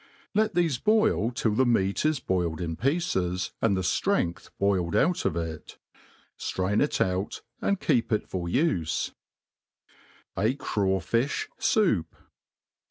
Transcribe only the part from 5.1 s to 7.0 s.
of it \ ftrain it